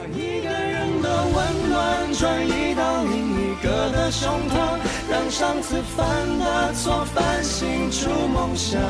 [0.00, 4.78] 把一个人的温暖转移到另一个的胸膛，
[5.10, 8.80] 让上次犯的错反省出梦想。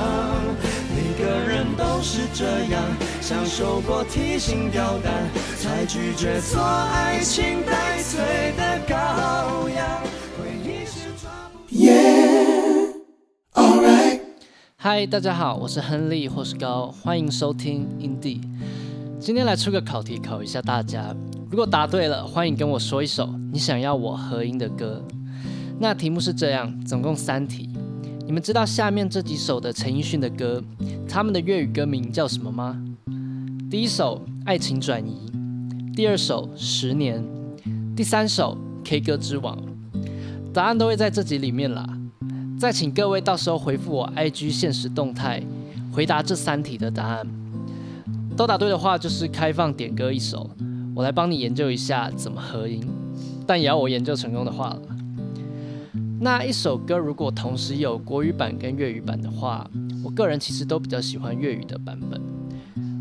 [0.94, 2.80] 每个人都是这样，
[3.20, 5.12] 享受过提心吊胆，
[5.58, 10.00] 才拒绝做爱情待罪的羔羊。
[10.38, 12.94] 回忆是抓不 Yeah,
[13.54, 14.20] alright.
[14.76, 18.42] 嗨，大家好，我是亨利或是高，欢迎收听 Indie。
[19.20, 21.14] 今天来出个考题考一下大家，
[21.50, 25.04] 如果答对了，欢迎跟我说一首你想要我合音的歌。
[25.78, 27.68] 那题目是这样，总共三题。
[28.24, 30.62] 你们知道下面这几首的陈奕迅的歌，
[31.06, 32.82] 他们的粤语歌名叫什么吗？
[33.70, 35.30] 第一首《爱情转移》，
[35.94, 37.22] 第二首《十年》，
[37.94, 38.56] 第三首
[38.88, 39.54] 《K 歌之王》。
[40.54, 41.86] 答案都会在这集里面啦。
[42.58, 45.42] 再请各位到时候回复我 IG 现实动态，
[45.92, 47.26] 回答这三题的答案。
[48.36, 50.48] 都答对的话，就是开放点歌一首，
[50.94, 52.82] 我来帮你研究一下怎么合音，
[53.46, 54.82] 但也要我研究成功的话了。
[56.18, 59.68] 那一首歌如果同时有国语版跟粤语版的话，
[60.02, 62.20] 我个人其实都比较喜欢粤语的版本，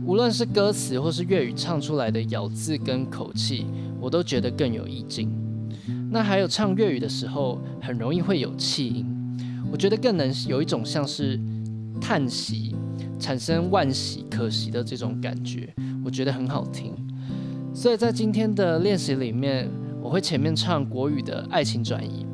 [0.05, 3.65] 无论是歌词或是粤语唱出来的咬字跟口气，
[4.01, 5.29] 我都觉得更有意境。
[6.11, 9.05] 那还有唱粤语的时候，很容易会有气音。
[9.71, 11.39] 我觉得更能有一种像是
[11.99, 12.75] 叹息、
[13.19, 15.73] 产生万喜、可惜的这种感觉，
[16.03, 16.93] 我觉得很好听。
[17.73, 19.69] 所以在今天的练习里面，
[20.01, 22.25] 我会前面唱国语的《爱情转移》，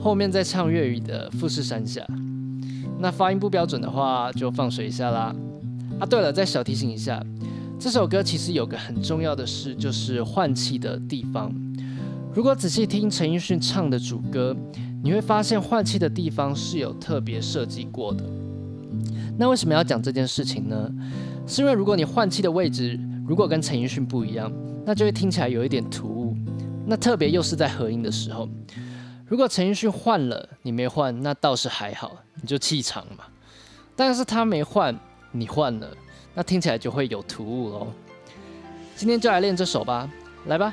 [0.00, 2.00] 后面再唱粤语的《富士山下》。
[2.98, 5.34] 那发音不标准的话，就放水一下啦。
[5.98, 7.22] 啊，对了，再小提醒一下，
[7.78, 11.52] 这首歌其实有个很重要的事，就是换气的地方。
[12.32, 14.56] 如果仔细听陈奕迅唱的主歌，
[15.02, 18.24] 你会发现换气的地方是有特别设计过的。
[19.38, 20.90] 那为什么要讲这件事情呢？
[21.46, 24.50] 是因为如果你换气的位置如果跟陈奕迅不一样，
[24.84, 26.36] 那就会听起来有一点突兀。
[26.86, 28.48] 那特别又是在合音的时候，
[29.26, 33.24] 如果陈奕迅换了，你没换，那倒是还好，你就气场嘛。
[33.94, 34.96] 但是他没换，
[35.32, 35.88] 你换了，
[36.34, 37.88] 那听起来就会有突兀喽。
[38.94, 40.08] 今天就来练这首吧，
[40.46, 40.72] 来吧。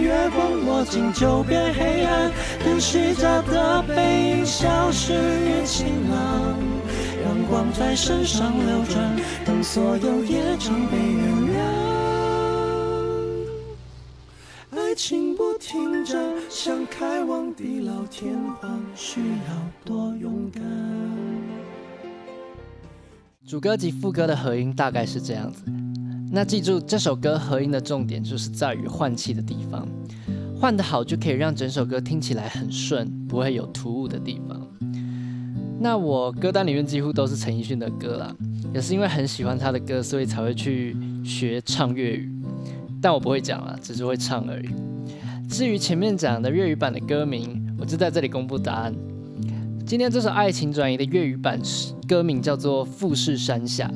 [0.81, 2.31] 月光，握紧就变黑暗。
[2.63, 6.57] 等虚假的背影消失于晴朗，
[7.23, 9.15] 阳光在身上流转，
[9.45, 11.59] 等所有业障被原谅。
[14.71, 16.19] 爱情不停站，
[16.49, 19.55] 想开往地老天荒，需要
[19.85, 20.61] 多勇敢。
[23.47, 25.63] 主歌及副歌的合音大概是这样子。
[26.31, 29.85] 那记住，这首歌合音的重点就是在于换气的地方，
[30.61, 34.61] 换得好就可以让整首歌听起来很顺，不会有突兀的地方。
[35.79, 38.35] 那我歌单里面几乎都是陈奕迅的歌啦，
[38.71, 40.95] 也是因为很喜欢他的歌，所以才会去
[41.25, 42.31] 学唱粤语。
[43.01, 44.69] 但我不会讲啊，只是会唱而已。
[45.49, 48.93] 至于前面讲的粤语版的歌名，我就在这里公布答案。
[49.83, 51.59] 今天这首《爱情转移》的粤语版
[52.07, 53.87] 歌名叫做《富士山下》，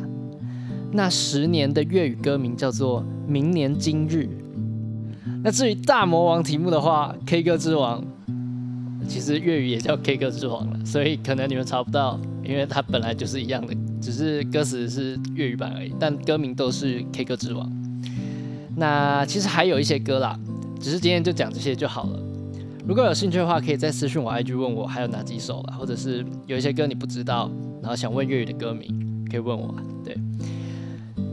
[0.92, 4.28] 那十年的粤语歌名叫做《明年今日》。
[5.46, 8.02] 那至于大魔王题目的话，《K 歌之王》，
[9.08, 17.70] 其实粤语也叫《K 歌之王》了，所以可能你们查不到，因为它本来就是一样的，只是歌词是粤语版而已，但歌名都是《K 歌之王》。
[18.76, 20.36] 那其实还有一些歌啦，
[20.82, 22.20] 只是今天就讲这些就好了。
[22.84, 27.52] 如果有兴趣的话，可以再私信我 IG 问我还有哪几首啦，或者是有一些歌你不知道，
[27.84, 29.76] 然后想问粤语的歌名，可以问我。
[30.04, 30.18] 对，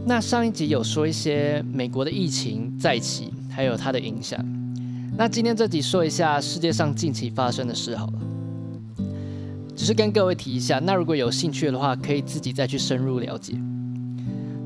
[0.04, 4.38] 那上一集有说一些美国的疫情再起，还有它的影响。
[5.16, 8.12] 那今天这集说一下世界上近期发生的事好了。
[9.74, 13.54] 只是跟各位提一下，那如果有兴趣的话，可以自己再去深入了解。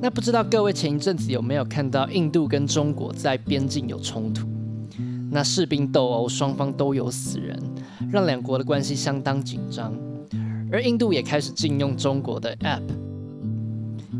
[0.00, 4.46] 那不知道各位前一阵子有没有看到印度跟中国在边境有冲突？
[5.30, 7.58] 那士兵斗殴，双方都有死人，
[8.10, 9.92] 让两国的关系相当紧张。
[10.70, 12.82] 而印度也开始禁用中国的 App，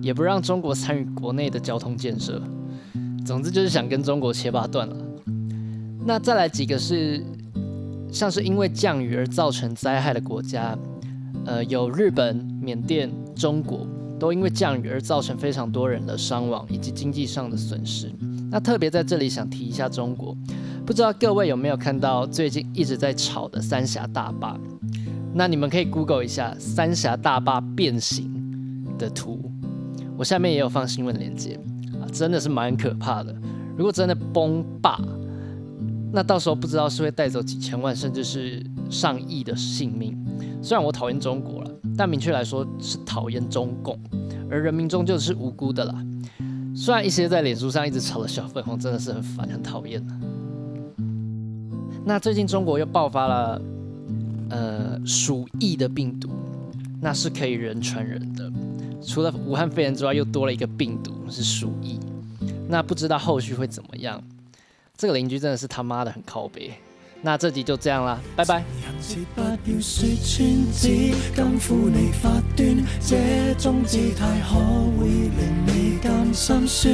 [0.00, 2.40] 也不让中国参与国内的交通建设。
[3.26, 4.96] 总之就是想跟中国切八段了。
[6.06, 7.22] 那再来几个是
[8.10, 10.78] 像是因为降雨而造成灾害的国家，
[11.44, 13.86] 呃，有日本、缅甸、中国。
[14.18, 18.10] 都因为降雨而造成非常多人的伤亡以及经济上的损失。
[18.50, 20.34] 那特别在这里想提一下中国，
[20.86, 24.58] 不知道各位有没有看到最近一直在吵的三峡大坝？
[25.34, 28.32] 那你们可以 Google 一下三峡大坝变形
[28.96, 29.50] 的图，
[30.16, 31.60] 我下面也有放新闻链接，
[32.16, 33.34] 真的是蛮可怕的。
[33.76, 35.00] 如果真的崩坝，
[36.12, 40.16] 那到时候不知道是会带走几千万甚至是上亿的性命。
[40.62, 41.70] 虽然我讨厌中国了。
[41.98, 43.98] 但明确来说是讨厌中共，
[44.50, 45.94] 而人民终究是无辜的啦。
[46.74, 50.06] 虽然一些在脸书上一直吵的小粉红真的是很烦很讨厌
[52.04, 53.62] 那最近中国又爆发了
[54.50, 56.28] 呃鼠疫的病毒，
[57.00, 58.52] 那是可以人传人的。
[59.06, 62.00] 除了武汉肺炎之外，又多了一个病毒是鼠疫。
[62.68, 64.20] 那不知道后续会怎么样？
[64.96, 66.72] 这个邻居真的是他妈的很靠背。
[67.22, 68.64] 那这集就这样啦，拜拜。
[73.00, 74.58] 这种姿态可
[74.98, 75.30] 会令
[75.66, 76.92] 你更心酸，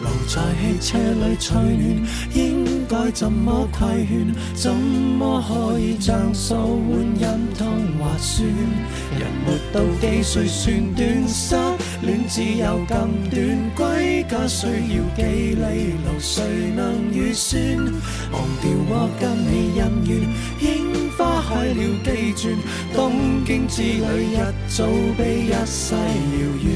[0.00, 4.34] 留在汽车里取暖，应该怎么规劝？
[4.54, 7.66] 怎么可以像素换忍痛
[7.98, 8.46] 划算？
[9.18, 11.28] 人活到几岁算短？
[11.28, 11.56] 失
[12.02, 16.18] 恋只有更短，归家需要几里路？
[16.18, 16.42] 谁
[16.74, 17.60] 能预算？
[18.32, 20.10] 忘掉我跟你恩怨，
[21.48, 22.56] 开了几转？
[22.94, 24.36] 东京之旅一
[24.68, 24.84] 早
[25.16, 26.66] 比一世遥远。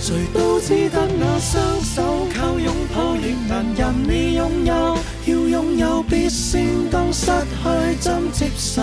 [0.00, 4.98] 谁都只得那双手，靠拥抱亦难任你拥有。
[5.26, 8.82] 要拥有，必先当失去，怎接受？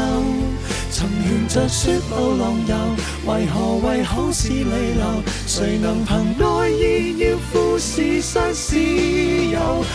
[0.89, 5.21] 曾沿着雪路浪游，为何为好事离流？
[5.45, 9.85] 谁能凭爱意要富士山私有？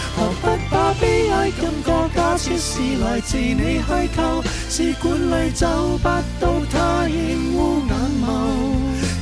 [1.00, 4.42] 悲哀感觉假设是来自你虚构？
[4.68, 5.66] 试管里找
[5.98, 6.08] 不
[6.40, 8.24] 到他厌恶眼眸。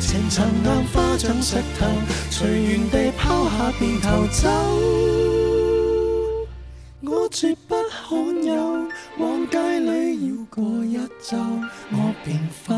[0.00, 1.86] 情尘硬化像石头，
[2.30, 4.48] 随缘地抛下便逃走。
[7.02, 8.54] 我绝不罕有，
[9.18, 11.36] 往街里绕过一周，
[11.92, 12.74] 我便发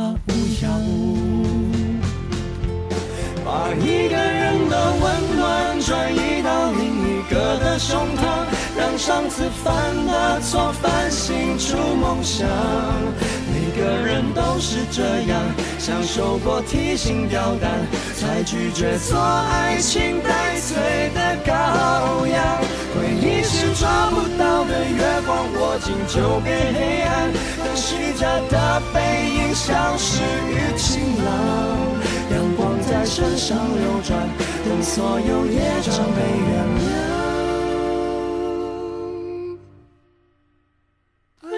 [9.07, 9.73] 上次犯
[10.05, 12.45] 的错反省出梦想。
[13.55, 15.01] 每个人都是这
[15.31, 15.41] 样，
[15.79, 17.71] 享受过提心吊胆，
[18.17, 20.77] 才拒绝做爱情带罪
[21.15, 22.59] 的羔羊。
[22.97, 27.33] 回忆是抓不到的月光，握紧就变黑暗。
[27.65, 29.01] 等虚假的背
[29.37, 30.21] 影消失
[30.51, 31.31] 于晴朗，
[32.35, 34.29] 阳光在身上流转，
[34.69, 37.16] 等所有业障被原谅。